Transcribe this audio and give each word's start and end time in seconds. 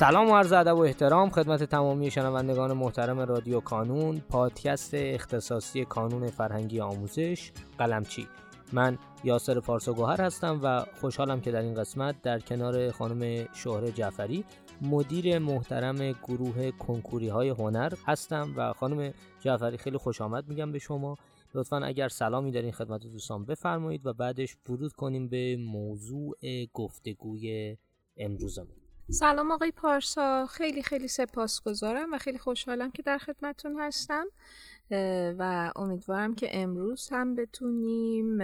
سلام 0.00 0.30
و 0.30 0.36
عرض 0.36 0.52
ادب 0.52 0.76
و 0.76 0.80
احترام 0.80 1.30
خدمت 1.30 1.64
تمامی 1.64 2.10
شنوندگان 2.10 2.72
محترم 2.72 3.20
رادیو 3.20 3.60
کانون 3.60 4.20
پادکست 4.28 4.94
اختصاصی 4.94 5.84
کانون 5.84 6.26
فرهنگی 6.26 6.80
آموزش 6.80 7.52
قلمچی. 7.78 8.26
من 8.72 8.98
یاسر 9.24 9.60
پارساگوهر 9.60 10.20
هستم 10.20 10.60
و 10.62 10.84
خوشحالم 11.00 11.40
که 11.40 11.50
در 11.50 11.62
این 11.62 11.74
قسمت 11.74 12.22
در 12.22 12.38
کنار 12.38 12.90
خانم 12.90 13.48
شهره 13.54 13.92
جعفری 13.92 14.44
مدیر 14.82 15.38
محترم 15.38 16.12
گروه 16.12 16.70
کنکوری 16.70 17.28
های 17.28 17.48
هنر 17.48 17.92
هستم 18.06 18.54
و 18.56 18.72
خانم 18.72 19.12
جعفری 19.40 19.76
خیلی 19.76 19.96
خوش 19.98 20.20
آمد 20.20 20.48
میگم 20.48 20.72
به 20.72 20.78
شما. 20.78 21.16
لطفا 21.54 21.78
اگر 21.78 22.08
سلامی 22.08 22.50
دارین 22.50 22.72
خدمت 22.72 23.00
دوستان 23.00 23.44
بفرمایید 23.44 24.06
و 24.06 24.12
بعدش 24.12 24.56
ورود 24.68 24.92
کنیم 24.92 25.28
به 25.28 25.56
موضوع 25.56 26.36
گفتگوی 26.74 27.76
امروزمون. 28.16 28.79
سلام 29.12 29.50
آقای 29.50 29.70
پارسا. 29.70 30.46
خیلی 30.46 30.82
خیلی 30.82 31.08
سپاسگزارم 31.08 32.12
و 32.12 32.18
خیلی 32.18 32.38
خوشحالم 32.38 32.90
که 32.90 33.02
در 33.02 33.18
خدمتون 33.18 33.80
هستم 33.80 34.26
و 35.38 35.72
امیدوارم 35.76 36.34
که 36.34 36.48
امروز 36.50 37.08
هم 37.12 37.34
بتونیم 37.34 38.38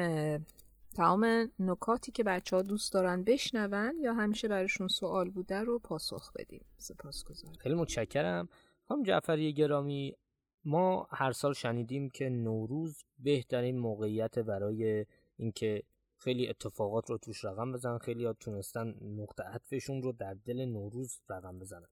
تمام 0.97 1.51
نکاتی 1.59 2.13
که 2.13 2.25
بچه 2.25 2.57
ها 2.57 2.63
دوست 2.63 2.93
دارن 2.93 3.25
بشنون 3.25 3.95
یا 4.01 4.15
همیشه 4.15 4.49
براشون 4.49 4.89
سوال 4.89 5.31
بوده 5.31 5.61
رو 5.61 5.79
پاسخ 5.79 6.33
بدیم. 6.33 6.65
سپاسگزارم. 6.79 7.55
خیلی 7.55 7.75
متشکرم. 7.75 8.49
خانم 8.89 9.03
جعفری 9.03 9.53
گرامی 9.53 10.17
ما 10.65 11.09
هر 11.11 11.33
سال 11.33 11.53
شنیدیم 11.53 12.11
که 12.11 12.29
نوروز 12.29 13.05
بهترین 13.19 13.79
موقعیت 13.79 14.39
برای 14.39 15.07
اینکه 15.37 15.83
خیلی 16.19 16.49
اتفاقات 16.49 17.11
رو 17.11 17.19
توش 17.19 17.45
رقم 17.45 17.73
بزنن. 17.73 17.99
خیلی 17.99 18.25
ها 18.25 18.33
تونستن 18.33 18.95
نقطه 19.03 19.43
عطفشون 19.43 20.03
رو 20.03 20.13
در 20.13 20.35
دل 20.35 20.65
نوروز 20.65 21.21
رقم 21.29 21.59
بزنن. 21.59 21.89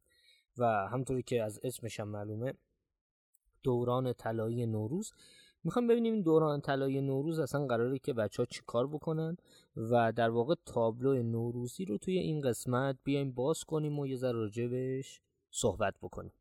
و 0.58 0.64
همطوری 0.88 1.22
که 1.22 1.42
از 1.42 1.60
اسمش 1.62 2.00
هم 2.00 2.08
معلومه 2.08 2.54
دوران 3.62 4.12
طلایی 4.12 4.66
نوروز. 4.66 5.12
می‌خوام 5.64 5.86
ببینیم 5.86 6.14
این 6.14 6.22
دوران 6.22 6.60
طلایی 6.60 7.00
نوروز 7.00 7.38
اصلا 7.38 7.66
قراره 7.66 7.98
که 7.98 8.12
بچه 8.12 8.42
ها 8.42 8.46
چی 8.46 8.62
کار 8.66 8.86
بکنن 8.86 9.36
و 9.76 10.12
در 10.12 10.30
واقع 10.30 10.54
تابلو 10.66 11.22
نوروزی 11.22 11.84
رو 11.84 11.98
توی 11.98 12.18
این 12.18 12.40
قسمت 12.40 12.96
بیایم 13.04 13.32
باز 13.32 13.64
کنیم 13.64 13.98
و 13.98 14.06
یه 14.06 14.16
ذره 14.16 14.32
راجبش 14.32 15.20
صحبت 15.50 15.94
بکنیم. 16.02 16.32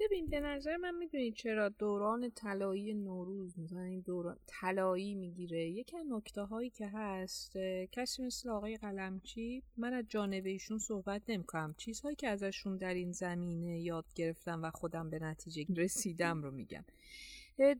ببین 0.00 0.26
به 0.26 0.40
نظر 0.40 0.76
من 0.76 0.94
می‌دونید 0.94 1.34
چرا 1.34 1.68
دوران 1.68 2.30
طلایی 2.30 2.94
نوروز 2.94 3.58
مثلا 3.58 3.82
این 3.82 4.00
دوران 4.00 4.38
طلایی 4.46 5.14
می‌گیره. 5.14 5.70
یکی 5.70 5.96
از 5.96 6.06
نکته 6.10 6.42
هایی 6.42 6.70
که 6.70 6.86
هست 6.86 7.56
کسی 7.92 8.22
مثل 8.22 8.48
آقای 8.48 8.76
قلمچی 8.76 9.62
من 9.76 9.92
از 9.92 10.04
جانب 10.08 10.46
ایشون 10.46 10.78
صحبت 10.78 11.22
نمی‌کنم. 11.28 11.74
چیزهایی 11.78 12.16
که 12.16 12.28
ازشون 12.28 12.76
در 12.76 12.94
این 12.94 13.12
زمینه 13.12 13.80
یاد 13.80 14.14
گرفتم 14.14 14.62
و 14.62 14.70
خودم 14.70 15.10
به 15.10 15.18
نتیجه 15.18 15.66
رسیدم 15.76 16.42
رو 16.42 16.50
میگم. 16.50 16.84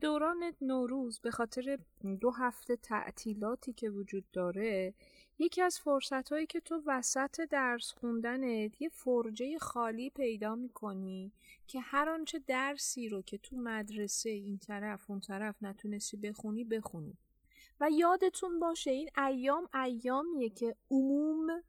دوران 0.01 0.53
نوروز 0.61 1.19
به 1.19 1.31
خاطر 1.31 1.79
دو 2.21 2.31
هفته 2.31 2.75
تعطیلاتی 2.75 3.73
که 3.73 3.89
وجود 3.89 4.25
داره 4.33 4.93
یکی 5.39 5.61
از 5.61 5.79
فرصت 5.79 6.31
هایی 6.31 6.45
که 6.45 6.59
تو 6.59 6.81
وسط 6.85 7.41
درس 7.41 7.91
خوندنت 7.91 8.81
یه 8.81 8.89
فرجه 8.89 9.59
خالی 9.59 10.09
پیدا 10.09 10.55
می‌کنی 10.55 11.31
که 11.67 11.79
هر 11.79 12.09
آنچه 12.09 12.39
درسی 12.47 13.09
رو 13.09 13.21
که 13.21 13.37
تو 13.37 13.55
مدرسه 13.55 14.29
این 14.29 14.57
طرف 14.57 15.09
اون 15.09 15.19
طرف 15.19 15.55
نتونستی 15.61 16.17
بخونی 16.17 16.63
بخونی. 16.63 17.17
و 17.79 17.89
یادتون 17.91 18.59
باشه 18.59 18.91
این 18.91 19.09
ایام 19.17 19.69
ایامیه 19.73 20.49
که 20.49 20.75
عموم 20.91 21.63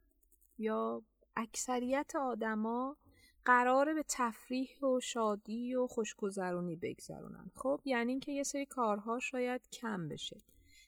یا 0.57 1.03
اکثریت 1.35 2.15
آدما 2.15 2.97
قراره 3.45 3.93
به 3.93 4.03
تفریح 4.07 4.79
و 4.79 4.99
شادی 4.99 5.75
و 5.75 5.87
خوشگذرونی 5.87 6.75
بگذرونن. 6.75 7.51
خب 7.55 7.81
یعنی 7.85 8.11
اینکه 8.11 8.31
یه 8.31 8.43
سری 8.43 8.65
کارها 8.65 9.19
شاید 9.19 9.69
کم 9.69 10.07
بشه. 10.07 10.37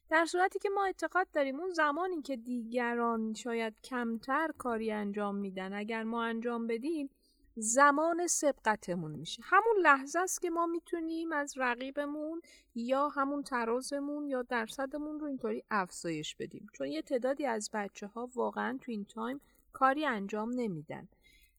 در 0.09 0.25
صورتی 0.25 0.59
که 0.59 0.69
ما 0.69 0.85
اعتقاد 0.85 1.27
داریم 1.33 1.59
اون 1.59 1.69
زمانی 1.69 2.21
که 2.21 2.35
دیگران 2.37 3.33
شاید 3.33 3.73
کمتر 3.83 4.51
کاری 4.57 4.91
انجام 4.91 5.35
میدن 5.35 5.73
اگر 5.73 6.03
ما 6.03 6.23
انجام 6.23 6.67
بدیم 6.67 7.09
زمان 7.55 8.27
سبقتمون 8.27 9.11
میشه. 9.11 9.41
همون 9.45 9.75
لحظه 9.81 10.19
است 10.19 10.41
که 10.41 10.49
ما 10.49 10.65
می‌تونیم 10.65 11.31
از 11.31 11.53
رقیبمون 11.57 12.41
یا 12.75 13.09
همون 13.09 13.43
ترازمون 13.43 14.27
یا 14.27 14.41
درصدمون 14.41 15.19
رو 15.19 15.27
اینطوری 15.27 15.63
افزایش 15.71 16.35
بدیم. 16.35 16.67
چون 16.73 16.87
یه 16.87 17.01
تعدادی 17.01 17.45
از 17.45 17.69
بچه 17.73 18.07
ها 18.07 18.29
واقعا 18.35 18.77
تو 18.81 18.91
این 18.91 19.05
تایم 19.05 19.41
کاری 19.73 20.05
انجام 20.05 20.49
نمیدن. 20.55 21.07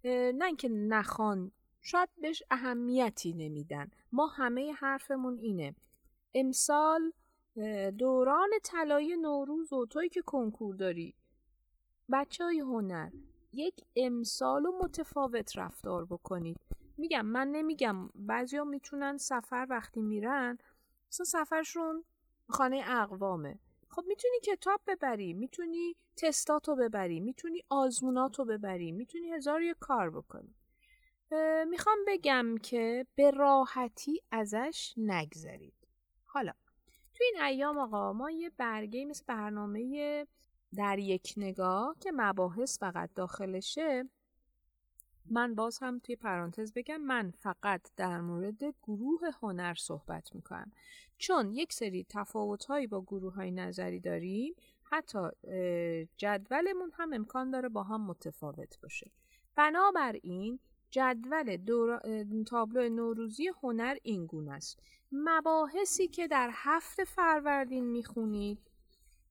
نه 0.04 0.44
اینکه 0.44 0.68
نخوان 0.68 1.52
شاید 1.80 2.08
بهش 2.20 2.42
اهمیتی 2.50 3.32
نمیدن. 3.32 3.90
ما 4.12 4.26
همه 4.26 4.72
حرفمون 4.72 5.38
اینه. 5.38 5.74
امسال 6.34 7.12
دوران 7.98 8.50
طلایی 8.64 9.16
نوروز 9.16 9.72
و 9.72 9.86
توی 9.86 10.08
که 10.08 10.22
کنکور 10.22 10.74
داری. 10.74 11.14
بچه 12.12 12.44
های 12.44 12.60
هنر 12.60 13.10
یک 13.52 13.84
امسال 13.96 14.66
و 14.66 14.78
متفاوت 14.82 15.58
رفتار 15.58 16.04
بکنید. 16.04 16.60
میگم 16.96 17.26
من 17.26 17.48
نمیگم 17.48 18.08
بعضیا 18.14 18.64
می‌تونن 18.64 19.16
سفر 19.16 19.66
وقتی 19.70 20.00
میرن 20.00 20.58
مثلا 21.08 21.24
سفرشون 21.24 22.04
خانه 22.48 22.84
اقوامه. 22.86 23.58
خب 23.88 24.04
می‌تونی 24.06 24.40
کتاب 24.44 24.80
ببری 24.86 25.32
می‌تونی 25.32 25.96
تستاتو 26.16 26.76
ببری 26.76 27.20
می‌تونی 27.20 27.62
آزموناتو 27.68 28.44
ببری 28.44 28.92
می‌تونی 28.92 29.30
هزار 29.30 29.62
یه 29.62 29.74
کار 29.74 30.10
بکنی. 30.10 30.54
می‌خوام 31.68 31.98
بگم 32.06 32.58
که 32.62 33.06
به 33.14 33.30
راحتی 33.30 34.22
ازش 34.30 34.94
نگذرید. 34.96 35.74
حالا 36.24 36.52
تو 37.20 37.24
این 37.24 37.42
ایام 37.42 37.78
آقا 37.78 38.12
ما 38.12 38.30
یه 38.30 38.50
برگه 38.56 39.04
مثل 39.04 39.24
برنامه 39.26 40.26
در 40.76 40.98
یک 40.98 41.34
نگاه 41.36 41.96
که 42.00 42.12
مباحث 42.14 42.78
فقط 42.78 43.10
داخلشه 43.14 44.08
من 45.30 45.54
باز 45.54 45.78
هم 45.78 45.98
توی 45.98 46.16
پرانتز 46.16 46.72
بگم 46.72 46.96
من 46.96 47.30
فقط 47.30 47.90
در 47.96 48.20
مورد 48.20 48.64
گروه 48.82 49.20
هنر 49.42 49.74
صحبت 49.74 50.34
می‌کنم. 50.34 50.72
چون 51.18 51.52
یک 51.52 51.72
سری 51.72 52.06
تفاوت 52.08 52.66
با 52.90 53.02
گروه 53.02 53.34
های 53.34 53.50
نظری 53.50 54.00
داریم 54.00 54.54
حتی 54.82 55.18
جدولمون 56.16 56.90
هم 56.94 57.12
امکان 57.12 57.50
داره 57.50 57.68
با 57.68 57.82
هم 57.82 58.06
متفاوت 58.06 58.80
باشه. 58.80 59.10
بنابراین 59.56 60.58
جدول 60.90 61.56
دور... 61.56 62.00
تابلو 62.46 62.88
نوروزی 62.88 63.50
هنر 63.62 63.96
این 64.02 64.26
گونه 64.26 64.52
است. 64.52 64.80
مباحثی 65.12 66.08
که 66.08 66.28
در 66.28 66.50
هفت 66.52 67.04
فروردین 67.04 67.84
می‌خونید. 67.84 68.58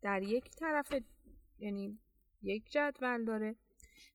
در 0.02 0.24
یک 0.24 0.50
طرف 0.50 0.94
یعنی 1.60 2.00
یک 2.42 2.72
جدول 2.72 3.26
داره. 3.26 3.56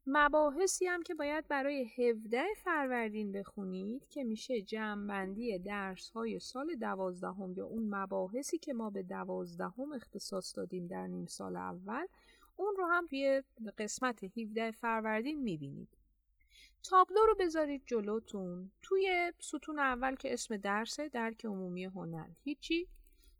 مباحثی 0.06 0.87
هم 0.87 1.03
که 1.03 1.15
باید 1.15 1.49
برای 1.49 1.91
17 1.99 2.44
فروردین 2.56 3.33
بخونید 3.33 4.09
که 4.09 4.25
میشه 4.25 4.62
جمعبندی 4.62 5.59
درس 5.59 6.10
های 6.10 6.38
سال 6.38 6.75
دوازدهم 6.75 7.53
یا 7.56 7.66
اون 7.66 7.94
مباحثی 7.94 8.59
که 8.59 8.72
ما 8.72 8.91
به 8.91 9.03
دوازدهم 9.03 9.93
اختصاص 9.93 10.56
دادیم 10.56 10.87
در 10.87 11.06
نیم 11.06 11.27
سال 11.27 11.56
اول 11.56 12.06
اون 12.56 12.75
رو 12.77 12.84
هم 12.87 13.06
توی 13.06 13.43
قسمت 13.78 14.25
17 14.38 14.71
فروردین 14.71 15.43
می‌بینید. 15.43 15.88
تابلو 16.84 17.27
رو 17.27 17.34
بذارید 17.41 17.83
جلوتون. 17.87 18.71
توی 18.83 19.33
ستون 19.41 19.78
اول 19.78 20.15
که 20.15 20.33
اسم 20.33 20.57
درسه 20.57 21.09
درک 21.09 21.45
عمومی 21.45 21.84
هنر. 21.84 22.28
هیچی. 22.42 22.89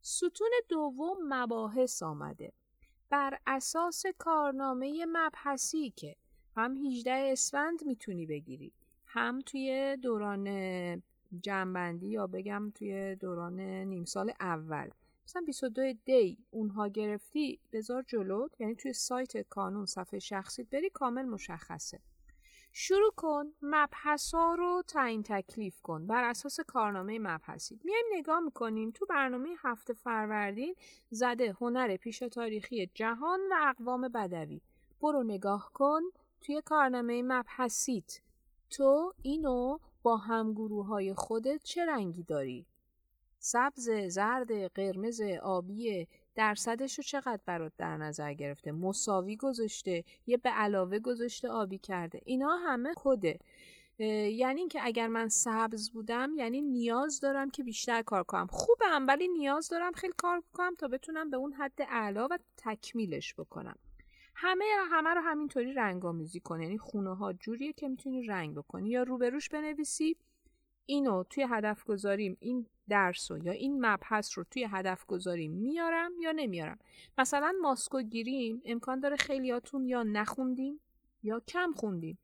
ستون 0.03 0.51
دوم 0.69 1.17
مباحث 1.29 2.03
آمده. 2.03 2.53
بر 3.11 3.39
اساس 3.47 4.03
کارنامه 4.19 5.07
مبحثی 5.09 5.91
که 5.97 6.17
هم 6.57 6.77
18 6.77 7.13
اسفند 7.13 7.85
می‌تونی 7.87 8.27
بگیری. 8.27 8.73
هم 9.07 9.41
توی 9.47 9.97
دوران 10.03 10.47
جنبندی 11.41 12.09
یا 12.09 12.27
بگم 12.27 12.73
توی 12.75 13.17
دوران 13.17 13.61
نیم 13.61 14.05
سال 14.05 14.33
اول. 14.41 14.91
مثلا 15.27 15.43
22 15.47 15.93
دی 16.05 16.39
اونها 16.51 16.89
گرفتی 16.89 17.61
بذار 17.73 18.05
جلو 18.09 18.49
یعنی 18.59 18.75
توی 18.75 18.93
سایت 18.93 19.37
کانون 19.49 19.87
صفحه 19.87 20.19
شخصیت 20.19 20.71
بری 20.71 20.91
کامل 20.91 21.23
مشخصه. 21.23 22.01
شروع 22.77 23.11
کن 23.17 23.53
مبحث 23.63 24.35
ها 24.35 24.55
رو 24.55 24.83
تعیین 24.89 25.23
تکلیف 25.23 25.81
کن. 25.81 26.07
بر 26.07 26.25
اساس 26.25 26.61
کارنامه 26.61 27.19
مبحثی. 27.19 27.81
میایم 27.85 28.05
نگاه 28.13 28.41
می‌کنیم 28.41 28.91
تو 28.91 29.07
برنامه 29.07 29.49
هفته 29.59 29.93
فروردین 29.95 30.75
زده 31.11 31.57
هنر 31.61 31.97
پیش 31.97 32.19
تاریخی 32.19 32.91
جهان 32.95 33.41
و 33.51 33.55
اقوام 33.61 34.09
بدوی. 34.09 34.61
برو 35.01 35.23
نگاه 35.23 35.71
کن 35.75 36.03
توی 36.41 36.63
کارنامه 36.63 37.23
مبحثیت. 37.23 38.21
تو 38.71 39.15
اینو 39.23 39.79
با 40.03 40.17
همگروه 40.17 40.87
های 40.87 41.15
خودت 41.15 41.61
چه 41.63 41.87
رنگی 41.87 42.23
داری؟ 42.23 42.67
سبز، 43.39 43.91
زرد، 43.91 44.73
قرمز، 44.73 45.21
آبی 45.43 46.09
درصدش 46.35 46.99
رو 46.99 47.03
چقدر 47.03 47.41
برات 47.47 47.73
در 47.79 47.97
نظر 47.97 48.35
گرفته؟ 48.35 48.73
مساوی 48.73 49.37
گذاشته 49.37 50.05
یه 50.27 50.37
به 50.37 50.51
علاوه 50.51 50.99
گذاشته 50.99 51.49
آبی 51.49 51.79
کرده؟ 51.79 52.21
اینا 52.25 52.57
همه 52.57 52.93
کده. 52.97 53.39
یعنی 53.99 54.61
اینکه 54.61 54.81
اگر 54.83 55.07
من 55.07 55.29
سبز 55.29 55.91
بودم 55.91 56.33
یعنی 56.37 56.61
نیاز 56.61 57.21
دارم 57.21 57.51
که 57.51 57.63
بیشتر 57.63 58.03
کار 58.03 58.23
کنم. 58.23 58.47
خوبم 58.47 59.07
ولی 59.09 59.29
نیاز 59.29 59.69
دارم 59.69 59.93
خیلی 59.93 60.13
کار 60.17 60.43
کنم 60.53 60.75
تا 60.75 60.89
بتونم 60.89 61.31
به 61.31 61.37
اون 61.37 61.53
حد 61.53 61.83
اعلا 61.89 62.29
و 62.31 62.39
تکمیلش 62.57 63.35
بکنم. 63.35 63.77
همه 64.35 64.65
همه 64.91 65.11
رو 65.11 65.21
همینطوری 65.21 65.73
رنگامیزی 65.73 66.41
کن 66.41 66.61
یعنی 66.61 66.79
خونه 66.79 67.17
ها 67.17 67.33
جوریه 67.33 67.73
که 67.73 67.89
می‌تونی 67.89 68.23
رنگ 68.23 68.55
بکنی. 68.55 68.91
یا 68.91 69.03
روبروش 69.03 69.49
بنویسی. 69.49 70.17
اینو 70.87 71.25
توی 71.25 71.47
هدف 71.51 71.85
گذاریم 71.85 72.37
این 72.41 72.67
درس 72.89 73.31
رو 73.31 73.39
یا 73.39 73.53
این 73.53 73.87
مبحث 73.87 74.39
رو 74.39 74.45
توی 74.45 74.65
هدف 74.65 75.07
گذاریم 75.07 75.53
میارم 75.53 76.13
یا 76.21 76.33
نمیارم؟ 76.33 76.79
مثلا 77.19 77.53
ماسکو 77.63 78.03
گیریم 78.03 78.63
امکان 78.65 79.01
داره 79.01 79.17
خیلیاتون 79.17 79.87
یا 79.87 80.03
نخوندیم 80.03 80.81
یا 81.23 81.41
کم 81.41 81.73
خوندیم 81.77 82.19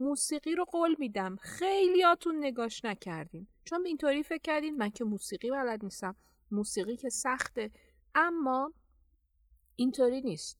موسیقی 0.00 0.54
رو 0.54 0.64
قول 0.64 0.96
میدم 0.98 1.36
خیلیاتون 1.36 2.44
نگاش 2.44 2.84
نکردین. 2.84 3.46
چون 3.64 3.86
اینطوری 3.86 4.22
فکر 4.22 4.42
کردین 4.42 4.76
من 4.76 4.90
که 4.90 5.04
موسیقی 5.04 5.50
بلد 5.50 5.84
نیستم. 5.84 6.16
موسیقی 6.50 6.96
که 6.96 7.08
سخته. 7.08 7.70
اما 8.14 8.72
اینطوری 9.76 10.20
نیست. 10.20 10.58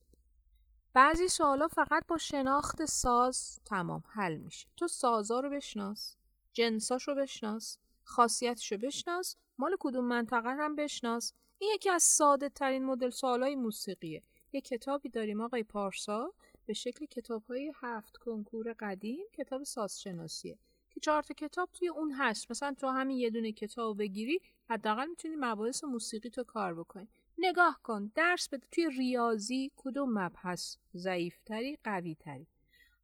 بعضی 0.93 1.27
سوالا 1.27 1.67
فقط 1.67 2.03
با 2.07 2.17
شناخت 2.17 2.85
ساز 2.85 3.59
تمام 3.65 4.03
حل 4.07 4.37
میشه. 4.37 4.67
تو 4.77 4.87
سازا 4.87 5.39
رو 5.39 5.49
بشناس. 5.49 6.15
جنساش 6.57 7.07
رو 7.07 7.15
بشناس 7.15 7.77
خاصیتش 8.03 8.71
رو 8.71 8.77
بشناس 8.77 9.35
مال 9.57 9.75
کدوم 9.79 10.05
منطقه 10.05 10.49
هم 10.49 10.75
بشناس. 10.75 11.33
این 11.59 11.71
یکی 11.75 11.89
از 11.89 12.03
ساده 12.03 12.49
ترین 12.49 12.85
مدل 12.85 13.09
سوالای 13.09 13.55
موسیقیه. 13.55 14.23
یه 14.51 14.61
کتابی 14.61 15.09
داریم 15.09 15.41
آقای 15.41 15.63
پارسا 15.63 16.33
به 16.65 16.73
شکل 16.73 17.05
کتاب 17.05 17.43
های 17.43 17.71
هفت 17.75 18.17
کنکور 18.17 18.75
قدیم 18.79 19.25
کتاب 19.33 19.63
سازشناسیه. 19.63 20.57
که 20.89 20.99
چهار 20.99 21.23
تا 21.23 21.33
کتاب 21.33 21.69
توی 21.73 21.87
اون 21.87 22.11
هست. 22.11 22.51
مثلا 22.51 22.73
تو 22.73 22.87
همین 22.87 23.17
یه 23.17 23.29
دونه 23.29 23.51
کتاب 23.51 23.97
بگیری 23.99 24.39
حداقل 24.69 25.07
می‌تونی 25.07 25.35
مباحث 25.39 25.83
موسیقی 25.83 26.29
تو 26.29 26.43
کار 26.43 26.73
بکنی. 26.73 27.07
نگاه 27.37 27.79
کن 27.83 28.11
درس 28.15 28.49
بده. 28.49 28.67
توی 28.71 28.89
ریاضی 28.89 29.71
کدوم 29.75 30.19
مبحث 30.19 30.75
ضعیفتری 30.95 31.77
قویتری؟ 31.83 32.47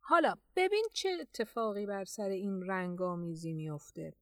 حالا 0.06 0.36
ببین 0.56 0.86
چه 0.94 1.18
اتفاقی 1.22 1.86
بر 1.86 2.06
سر 2.06 2.30
این 2.30 2.62
رنگامیزی 2.66 3.54
میافته. 3.54 4.14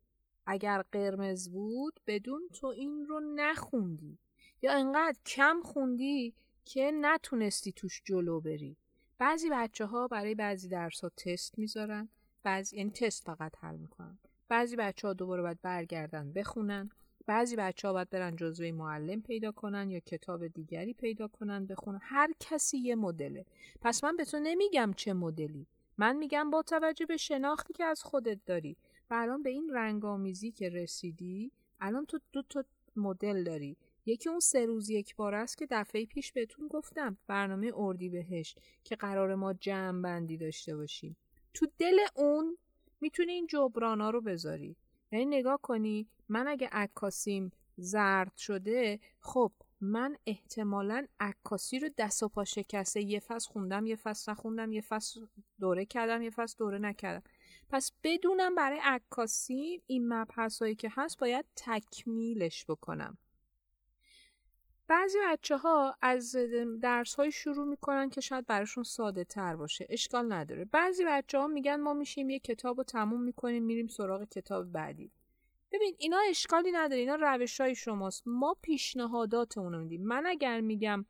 اگر 0.46 0.82
قرمز 0.92 1.50
بود 1.50 2.00
بدون 2.08 2.42
تو 2.54 2.68
این 2.68 3.06
رو 3.06 3.20
نخوندی. 3.36 4.18
یا 4.62 4.74
انقدر 4.74 5.18
کم 5.26 5.62
خوندی 5.64 6.34
که 6.66 6.92
نتونستی 6.94 7.72
توش 7.72 8.02
جلو 8.06 8.42
بری. 8.42 8.78
بعضی 9.18 9.50
بچه 9.52 9.86
ها 9.86 10.08
برای 10.08 10.36
بعضی 10.36 10.70
درس 10.70 11.02
ها 11.02 11.10
تست 11.10 11.60
می‌ذارن 11.60 12.10
بعضی 12.44 12.78
یعنی 12.78 12.92
تست 12.92 13.24
فقط 13.24 13.52
حل 13.58 13.78
می‌کنن. 13.78 14.20
بعضی 14.48 14.76
بچه 14.76 15.08
ها 15.08 15.14
دوباره 15.14 15.42
باید 15.42 15.62
برگردن 15.62 16.34
بخونن. 16.34 16.90
بعضی 17.32 17.56
بچه 17.56 17.88
ها 17.88 17.94
باید 17.94 18.10
برن 18.10 18.36
جزوه 18.36 18.72
معلم 18.72 19.22
پیدا 19.22 19.52
کنن 19.52 19.90
یا 19.92 20.00
کتاب 20.00 20.48
دیگری 20.48 20.94
پیدا 20.94 21.28
کنن 21.28 21.66
بخونن. 21.66 22.00
هر 22.02 22.32
کسی 22.40 22.78
یه 22.78 22.96
مدله. 22.96 23.46
پس 23.82 24.04
من 24.04 24.16
به 24.16 24.26
تو 24.26 24.40
نمیگم 24.40 24.94
چه 24.96 25.14
مدلی. 25.14 25.68
من 25.98 26.16
میگم 26.16 26.50
با 26.50 26.62
توجه 26.62 27.06
به 27.06 27.18
شناختی 27.18 27.74
که 27.74 27.84
از 27.84 28.04
خودت 28.04 28.40
داری. 28.46 28.78
و 29.10 29.14
الان 29.14 29.44
به 29.44 29.50
این 29.50 29.70
رنگامیزی 29.74 30.52
که 30.52 30.70
رسیدی 30.70 31.52
الان 31.82 32.06
تو 32.06 32.20
دو 32.32 32.42
تا 32.42 32.64
مدل 32.96 33.44
داری. 33.44 33.78
یکی 34.06 34.30
اون 34.30 34.40
سه 34.40 34.66
روز 34.66 34.90
یک 34.90 35.16
بار 35.16 35.36
است 35.36 35.58
که 35.58 35.68
دفعه 35.72 36.06
پیش 36.06 36.32
بهتون 36.32 36.68
گفتم 36.68 37.18
برنامه 37.28 37.72
اردی 37.76 38.10
بهش 38.10 38.56
که 38.84 38.96
قرار 38.96 39.36
ما 39.36 39.54
جمع 39.54 40.02
بندی 40.02 40.38
داشته 40.38 40.76
باشیم. 40.76 41.18
تو 41.54 41.68
دل 41.78 41.98
اون 42.16 42.58
می‌تونی 43.02 43.32
این 43.32 43.48
جبرانا 43.48 44.10
رو 44.10 44.22
بذاری. 44.22 44.76
یعنی 45.12 45.26
نگاه 45.26 45.60
کنی 45.62 46.08
من 46.30 46.48
اگه 46.48 46.70
عکاسیم 46.72 47.52
زرد 47.78 48.38
شده 48.38 49.00
خب 49.20 49.52
من 49.82 50.18
احتمالا 50.28 51.06
عکاسی 51.20 51.80
رو 51.80 51.90
دست 51.98 52.24
و 52.24 52.30
پا 52.30 52.44
شکسته. 52.44 53.02
یه 53.02 53.20
فصل 53.20 53.50
خوندم 53.50 53.86
یه 53.86 53.96
فصل 53.96 54.32
نخوندم 54.32 54.72
یه 54.72 54.82
فصل 54.82 55.26
دوره 55.60 55.86
کردم 55.86 56.22
یه 56.22 56.30
فصل 56.30 56.56
دوره 56.58 56.78
نکردم. 56.78 57.24
پس 57.70 57.92
بدونم 58.04 58.56
برای 58.56 58.80
عکاسی 58.84 59.82
این 59.88 60.14
مبحث 60.14 60.62
هایی 60.62 60.76
که 60.76 60.90
هست 60.92 61.20
باید 61.20 61.46
تکمیلش 61.56 62.66
بکنم. 62.70 63.18
بعضی 64.92 65.18
بچه 65.32 65.58
ها 65.58 65.96
از 66.02 66.36
درس 66.82 67.16
های 67.16 67.32
شروع 67.32 67.68
می‌کنن 67.68 68.10
که 68.10 68.22
شاید 68.22 68.46
براشون 68.46 68.84
ساده 68.84 69.24
تر 69.24 69.56
باشه 69.56 69.88
اشکال 69.90 70.34
نداره. 70.34 70.66
بعضی 70.66 71.04
بچه 71.08 71.38
ها 71.38 71.48
میگن 71.48 71.76
ما 71.76 71.94
میشیم 71.94 72.30
یه 72.30 72.40
کتاب 72.40 72.78
رو 72.78 72.84
تموم 72.84 73.22
می‌کنیم 73.22 73.64
میریم 73.64 73.88
سراغ 73.88 74.24
کتاب 74.24 74.72
بعدی. 74.72 75.12
ببین 75.72 75.96
اینا 75.98 76.18
اشکالی 76.30 76.72
نداره 76.72 77.00
اینا 77.02 77.16
روش 77.16 77.62
های 77.62 77.76
شماست. 77.76 78.24
ما 78.26 78.56
پیشنهادات 78.62 79.58
اونو 79.58 79.80
میدیم. 79.80 80.04
من 80.04 80.26
اگر 80.26 80.62
میگم 80.62 81.06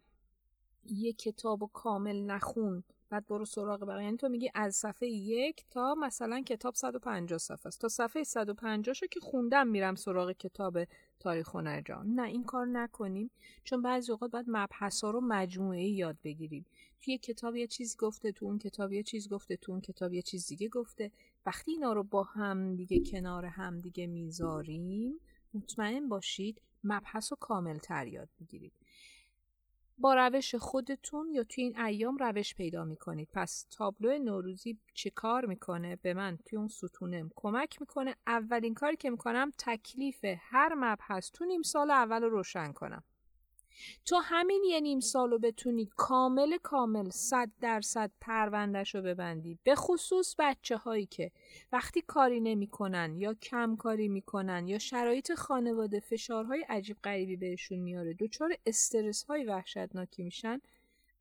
یه 0.86 1.14
کتاب 1.14 1.70
کامل 1.74 2.22
نخون 2.26 2.84
بعد 3.12 3.28
برو 3.28 3.46
سراغ 3.46 3.86
بقیه. 3.86 4.04
یعنی 4.04 4.18
تو 4.18 4.30
میگی 4.30 4.52
از 4.54 4.76
صفحه 4.76 5.10
یک 5.10 5.66
تا 5.70 5.96
مثلا 5.96 6.42
کتاب 6.42 6.76
150 6.76 7.40
صفحه 7.40 7.68
است. 7.68 7.82
تا 7.82 7.88
صفحه 7.88 8.24
150 8.24 8.94
شو 8.94 9.08
که 9.08 9.20
خوندم 9.20 9.68
میرم 9.68 9.96
سراغ 9.96 10.32
کتاب 10.32 10.78
تاریخ 11.20 11.54
و 11.54 11.62
نجان 11.62 12.08
نه 12.08 12.24
این 12.24 12.44
کار 12.44 12.66
نکنیم. 12.66 13.32
چون 13.64 13.82
بعضی 13.82 14.12
اوقات 14.12 14.32
باید 14.32 14.46
مبحث 14.50 15.04
ها 15.04 15.12
رو 15.12 15.22
مجموعه 15.22 15.84
یاد 15.84 16.18
بگیریم. 16.24 16.66
توی 17.02 17.18
کتاب 17.18 17.56
یه 17.56 17.68
چیز 17.68 17.98
گفته 17.98 18.32
تو 18.32 18.46
اون 18.46 18.58
کتاب 18.60 18.94
یه 18.94 19.04
چیز 19.04 19.30
گفته 19.30 19.58
تو 19.58 19.72
اون 19.72 19.82
کتاب 19.82 20.14
یه 20.14 20.22
چیز 20.22 20.48
دیگه 20.48 20.70
گفته. 20.70 21.12
وقتی 21.46 21.72
اینا 21.72 21.94
رو 21.94 22.04
با 22.04 22.24
هم 22.24 22.76
دیگه 22.76 23.00
کنار 23.12 23.46
هم 23.46 23.80
دیگه 23.80 24.08
می‌ذاریم 24.08 25.20
مطمئن 25.54 26.10
باشید 26.10 26.62
مبحث 26.84 27.32
رو 27.32 27.38
کامل 27.40 27.78
تر 27.78 28.08
یاد 28.08 28.30
می‌گیرید. 28.40 28.74
با 29.98 30.14
روش 30.14 30.56
خودتون 30.56 31.32
یا 31.32 31.44
توی 31.44 31.64
این 31.64 31.80
ایام 31.80 32.18
روش 32.18 32.56
پیدا 32.56 32.86
می‌کنید. 32.86 33.30
پس 33.34 33.68
تابلو 33.72 34.18
نوروزی 34.18 34.78
چه 34.94 35.10
کار 35.10 35.46
می‌کنه؟ 35.46 35.96
به 35.96 36.14
من 36.14 36.38
توی 36.46 36.58
اون 36.58 36.68
ستونم 36.68 37.32
کمک 37.36 37.82
می‌کنه. 37.82 38.16
اولین 38.28 38.74
کاری 38.74 38.98
که 38.98 39.10
می‌کنم 39.10 39.52
تکلیف 39.58 40.26
هر 40.26 40.74
مبحث 40.76 41.32
تو 41.32 41.46
نیم 41.46 41.62
سال 41.62 41.92
اول 41.92 42.22
رو 42.22 42.30
روشن 42.30 42.72
کنم. 42.72 43.04
تو 44.06 44.16
همین 44.16 44.64
یه 44.64 44.80
نیم 44.80 45.00
سال 45.00 45.32
رو 45.32 45.40
بتونی 45.40 45.90
کامل 45.96 46.58
کامل 46.58 47.10
صد 47.10 47.52
درصد 47.62 48.12
پروندش 48.22 48.96
رو 48.96 49.02
ببندی. 49.02 49.60
به 49.64 49.76
خصوص 49.76 50.36
بچه 50.40 50.78
هایی 50.78 51.06
که 51.06 51.32
وقتی 51.72 52.02
کاری 52.02 52.42
نمی‌کنن 52.42 53.16
یا 53.18 53.34
کم 53.34 53.76
کاری 53.76 54.08
می‌کنن 54.08 54.68
یا 54.68 54.80
شرایط 54.80 55.34
خانواده 55.34 56.00
فشارهای 56.00 56.66
عجیب 56.70 56.98
غریبی 57.04 57.36
بهشون 57.36 57.80
میاره 57.80 58.14
دچار 58.14 58.54
استرس 58.66 59.24
های 59.24 59.44
وحشتناکی 59.44 60.24
میشن 60.24 60.62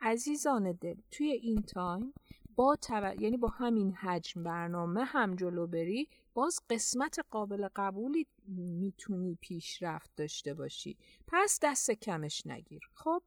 عزیزان 0.00 0.73
دل 0.73 0.95
توی 1.11 1.33
این 1.33 1.62
تایم 1.62 2.12
با 2.61 2.76
یعنی 3.19 3.37
با 3.37 3.49
همین 3.49 3.93
حجم 3.93 4.43
برنامه 4.43 5.05
هم 5.05 5.37
جلو 5.37 5.67
بری 5.67 6.09
باز 6.35 6.61
قسمت 6.71 7.19
قابل 7.31 7.69
قبولی 7.76 8.26
می‌تونی 8.49 9.38
پیشرفت 9.40 10.11
داشته 10.17 10.55
باشی. 10.55 10.97
پس 11.26 11.59
دست 11.62 11.90
کمش 11.90 12.47
نگیر. 12.47 12.81
خب 12.95 13.23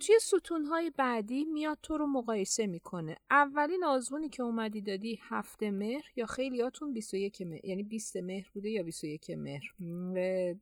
توی 0.00 0.18
ستونهای 0.20 0.90
بعدی 0.96 1.44
میاد 1.44 1.78
تو 1.82 1.98
رو 1.98 2.06
مقایسه 2.06 2.66
می‌کنه. 2.66 3.16
اولین 3.30 3.84
آزمونی 3.84 4.28
که 4.28 4.42
اومدی 4.42 4.80
دادی 4.80 5.18
هفته 5.22 5.70
مهر 5.70 6.04
یا 6.16 6.26
خیلیاتون 6.26 6.92
21 6.92 7.42
مهر؟ 7.42 7.66
یعنی 7.66 7.82
20 7.82 8.16
مهر 8.16 8.50
بوده 8.54 8.70
یا 8.70 8.82
21 8.82 9.30
مهر؟ 9.30 9.74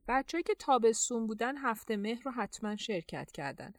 بچههایی 0.09 0.43
که 0.43 0.55
تابستون 0.59 1.27
بودن 1.27 1.57
هفته 1.57 1.97
مهر 1.97 2.23
رو 2.23 2.31
حتما 2.31 2.77
شرکت 2.77 3.33
کردن. 3.33 3.73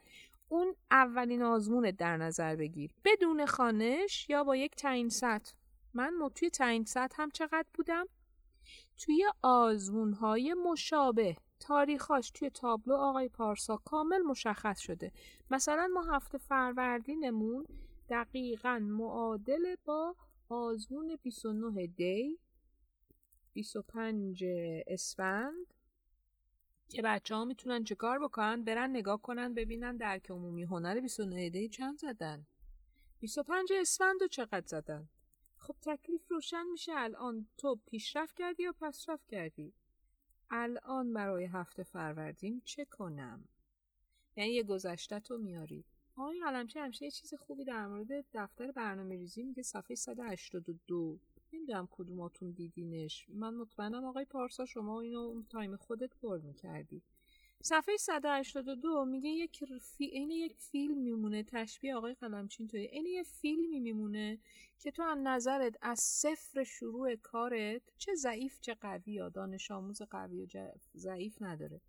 اون 0.51 0.75
اولین 0.91 1.43
آزمون 1.43 1.91
در 1.91 2.17
نظر 2.17 2.55
بگیر. 2.55 2.91
بدون 3.05 3.45
خانش 3.45 4.29
یا 4.29 4.43
با 4.43 4.55
یک 4.55 4.75
تعیین 4.75 5.09
سطح. 5.09 5.53
من 5.93 6.29
توی 6.35 6.49
تعیین 6.49 6.85
سطح 6.85 7.21
هم 7.21 7.31
چقدر 7.31 7.65
بودم؟ 7.73 8.05
توی 8.97 9.25
آزمون 9.41 10.13
های 10.13 10.53
مشابه. 10.53 11.35
تاریخاش 11.59 12.31
توی 12.31 12.49
تابلو 12.49 12.95
آقای 12.95 13.29
پارسا 13.29 13.77
کامل 13.77 14.21
مشخص 14.21 14.79
شده. 14.79 15.11
مثلا 15.51 15.89
ما 15.93 16.01
هفته 16.03 16.37
فروردینمون 16.37 17.65
دقیقا 18.09 18.79
معادل 18.79 19.75
با 19.85 20.15
آزمون 20.49 21.15
29 21.23 21.87
دی 21.87 22.39
25 23.53 24.43
اسفند 24.87 25.73
که 26.91 27.01
بچه 27.01 27.35
ها 27.35 27.45
می‌تونن 27.45 27.83
چه 27.83 27.95
کار 27.95 28.19
بکنن؟ 28.19 28.63
برن 28.63 28.89
نگاه 28.89 29.21
کنن 29.21 29.53
ببینن 29.53 29.97
درک 29.97 30.31
عمومی. 30.31 30.63
هنر 30.63 30.99
29 30.99 31.49
دی 31.49 31.69
چند 31.69 31.97
زدن؟ 31.97 32.45
25 33.19 33.73
اسفند 33.73 34.21
رو 34.21 34.27
چقدر 34.27 34.67
زدن؟ 34.67 35.09
خب 35.57 35.75
تکلیف 35.81 36.31
روشن 36.31 36.63
میشه. 36.71 36.91
الان 36.95 37.47
تو 37.57 37.79
پیشرفت 37.85 38.35
کردی 38.35 38.63
یا 38.63 38.73
پسرفت 38.81 39.27
کردی؟ 39.27 39.73
الان 40.49 41.13
برای 41.13 41.45
هفته 41.45 41.83
فروردین 41.83 42.61
چه 42.65 42.85
کنم؟ 42.85 43.47
یعنی 44.35 44.51
یه 44.51 44.63
گذشته 44.63 45.19
تو 45.19 45.37
میاری. 45.37 45.85
آقای 46.15 46.39
قلمچی 46.39 46.79
همیشه 46.79 47.05
یه 47.05 47.11
چیز 47.11 47.33
خوبی 47.33 47.65
در 47.65 47.87
مورد 47.87 48.25
دفتر 48.33 48.71
برنامه 48.71 49.15
ریزی 49.15 49.43
میگه. 49.43 49.63
صفحه 49.63 49.95
182 49.95 51.19
نمی‌دونم 51.53 51.87
کدوماتون 51.91 52.51
دیدینش. 52.51 53.25
من 53.29 53.53
مطمئنم 53.53 54.05
آقای 54.05 54.25
پارسا 54.25 54.65
شما 54.65 55.01
اینو 55.01 55.43
time 55.49 55.75
خودت 55.75 56.15
پر 56.21 56.37
می‌کردی. 56.39 57.01
صفحه 57.63 57.97
182 57.97 59.05
میگه 59.05 59.29
یک 59.29 59.65
فی... 59.81 60.05
این 60.05 60.31
یک 60.31 60.55
فیلم 60.57 60.97
میمونه. 60.97 61.43
تشبیه 61.43 61.95
آقای 61.95 62.13
قلمچی 62.13 62.67
توی 62.67 62.79
این 62.79 63.05
یک 63.05 63.27
فیلمی 63.27 63.79
میمونه 63.79 64.39
که 64.79 64.91
تو 64.91 65.03
از 65.03 65.17
نظرت 65.23 65.77
از 65.81 65.99
صفر 65.99 66.63
شروع 66.63 67.15
کارت 67.15 67.81
چه 67.97 68.15
ضعیف 68.15 68.59
چه 68.61 68.73
قوی 68.73 69.13
یا 69.13 69.29
دانش 69.29 69.71
آموز 69.71 70.01
قوی 70.01 70.41
و 70.41 70.47
ضعیف 70.95 71.41
نداره. 71.41 71.81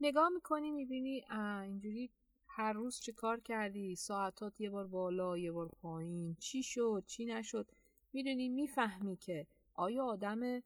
نگاه 0.00 0.28
می‌کنی 0.28 0.70
می‌بینی 0.70 1.24
اینجوری 1.62 2.10
هر 2.46 2.72
روز 2.72 3.00
چه 3.00 3.12
کار 3.12 3.40
کردی؟ 3.40 3.96
ساعتات 3.96 4.60
یه 4.60 4.70
بار 4.70 4.86
بالا 4.86 5.38
یه 5.38 5.52
بار 5.52 5.68
پایین. 5.68 6.36
چی 6.40 6.62
شد؟ 6.62 7.04
چی 7.06 7.24
نشد؟ 7.24 7.70
می‌دونی 8.14 8.48
می‌فهمی 8.48 9.16
که 9.16 9.46
آیا 9.74 10.04
آدم 10.04 10.62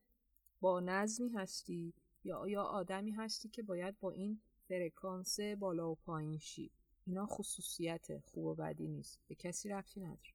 با 0.61 0.81
نظمی 0.81 1.28
هستی 1.28 1.95
یا 2.25 2.38
آیا 2.38 2.62
آدمی 2.62 3.11
هستی 3.11 3.49
که 3.49 3.62
باید 3.62 3.99
با 4.00 4.11
این 4.11 4.40
فرکانس 4.69 5.40
بالا 5.40 5.90
و 5.90 5.95
پایین 5.95 6.38
شی؟ 6.38 6.71
اینا 7.07 7.26
خصوصیت 7.26 8.19
خوب 8.19 8.45
و 8.45 8.55
بدی 8.55 8.88
نیست. 8.88 9.21
به 9.28 9.35
کسی 9.35 9.69
رفتی 9.69 10.00
نداره. 10.00 10.33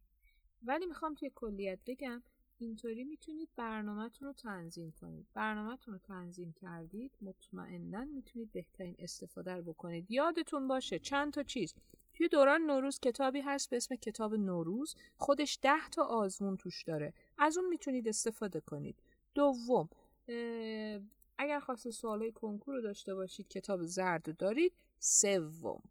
ولی 0.64 0.86
می‌خوام 0.86 1.14
توی 1.14 1.32
کلیت 1.36 1.80
بگم 1.86 2.24
اینطوری 2.58 3.04
می‌تونید 3.04 3.50
برنامهتون 3.56 4.28
رو 4.28 4.34
تنظیم 4.34 4.92
کنید. 4.92 5.28
برنامهتون 5.34 5.94
رو 5.94 6.00
تنظیم 6.00 6.54
کردید 6.54 7.18
مطمئنا 7.22 8.06
می‌تونید 8.06 8.52
بهترین 8.52 8.96
استفاده 9.00 9.56
رو 9.56 9.64
بکنید. 9.64 10.12
یادتون 10.12 10.68
باشه 10.68 11.00
چند 11.00 11.34
تا 11.34 11.44
چیز. 11.44 11.74
توی 12.14 12.28
دوران 12.28 12.62
نوروز 12.62 13.00
کتابی 13.00 13.42
هست 13.42 13.70
به 13.70 13.78
اسم 13.78 13.96
کتاب 13.96 14.36
نوروز. 14.36 14.96
خودش 15.18 15.60
ده 15.62 15.90
تا 15.92 16.04
آزمون 16.04 16.58
توش 16.58 16.84
داره. 16.84 17.14
از 17.38 17.58
اون 17.58 17.68
می‌تونید 17.70 18.08
استفاده 18.08 18.60
کنید. 18.60 18.96
دوم 19.34 19.90
اگر 21.38 21.60
خواست 21.60 21.90
سوالای 21.90 22.32
کنکور 22.32 22.76
رو 22.76 22.82
داشته 22.82 23.16
باشید 23.16 23.48
کتاب 23.48 23.84
زرد 23.84 24.38
دارید. 24.38 24.74
سوم 25.00 25.82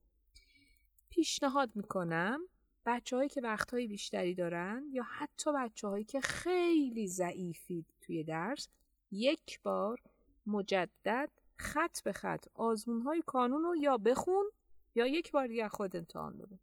پیشنهاد 1.11 1.71
می‌کنم 1.75 2.41
بچه 2.87 3.29
که 3.29 3.41
وقتهای 3.41 3.87
بیشتری 3.87 4.35
دارن 4.35 4.85
یا 4.91 5.03
حتی 5.03 5.53
بچه 5.53 5.89
هایی 5.89 6.05
که 6.05 6.21
خیلی 6.21 7.09
ضعیفید 7.09 7.87
توی 8.01 8.25
درس 8.25 8.69
یک 9.11 9.61
بار 9.63 10.01
مجدد 10.47 11.31
خط 11.57 12.03
به 12.03 12.13
خط 12.13 12.47
آزمون 12.55 13.03
های 13.03 13.23
کانون 13.27 13.63
رو 13.63 13.77
یا 13.77 13.97
بخون 13.97 14.45
یا 14.95 15.07
یک 15.07 15.33
بار 15.33 15.47
دیگه 15.47 15.69
خود 15.69 15.97
امتحان 15.97 16.39
بده. 16.39 16.59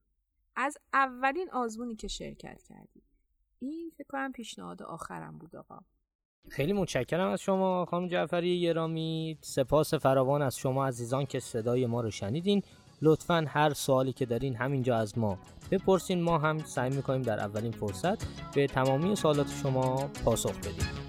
از 0.56 0.78
اولین 0.94 1.50
آزمونی 1.52 1.96
که 1.96 2.08
شرکت 2.08 2.64
کردی. 2.64 3.04
این 3.60 3.92
فکر 3.98 4.08
کنم 4.08 4.32
پیشنهاد 4.32 4.84
آخرم 4.84 5.38
بود 5.38 5.56
آقا. 5.56 5.80
خیلی 6.50 6.74
متشکرم 6.74 7.30
از 7.30 7.42
شما 7.42 7.86
خانم 7.86 8.08
جعفری 8.08 8.62
گرامی. 8.62 9.38
سپاس 9.42 9.94
فراوان 9.94 10.42
از 10.42 10.58
شما 10.58 10.88
عزیزان 10.88 11.26
که 11.26 11.40
صدای 11.40 11.86
ما 11.86 12.02
رو 12.02 12.12
شنیدین. 12.12 12.64
لطفا 13.02 13.46
هر 13.48 13.74
سوالی 13.74 14.14
که 14.14 14.26
دارین 14.26 14.56
همینجا 14.56 14.98
از 14.98 15.18
ما 15.18 15.40
بپرسین. 15.72 16.22
ما 16.22 16.38
هم 16.38 16.58
سعی 16.58 16.90
می‌کنیم 16.90 17.22
در 17.22 17.40
اولین 17.40 17.72
فرصت 17.72 18.26
به 18.56 18.68
تمامی 18.68 19.16
سوالات 19.16 19.52
شما 19.64 20.08
پاسخ 20.26 20.58
بدیم. 20.58 21.09